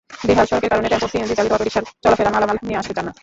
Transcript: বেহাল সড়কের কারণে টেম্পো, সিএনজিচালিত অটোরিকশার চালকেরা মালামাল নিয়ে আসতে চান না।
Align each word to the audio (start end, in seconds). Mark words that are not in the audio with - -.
বেহাল 0.27 0.45
সড়কের 0.49 0.71
কারণে 0.71 0.87
টেম্পো, 0.91 1.07
সিএনজিচালিত 1.11 1.53
অটোরিকশার 1.55 1.85
চালকেরা 2.03 2.33
মালামাল 2.35 2.57
নিয়ে 2.67 2.79
আসতে 2.81 2.93
চান 2.97 3.05
না। 3.07 3.13